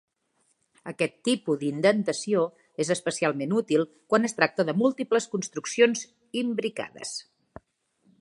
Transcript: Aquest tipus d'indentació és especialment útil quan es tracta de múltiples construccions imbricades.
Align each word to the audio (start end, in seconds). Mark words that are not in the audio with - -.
Aquest 0.91 1.17
tipus 1.27 1.59
d'indentació 1.63 2.45
és 2.85 2.91
especialment 2.95 3.53
útil 3.61 3.85
quan 4.15 4.25
es 4.31 4.35
tracta 4.39 4.65
de 4.71 4.75
múltiples 4.83 5.29
construccions 5.35 6.03
imbricades. 6.45 7.13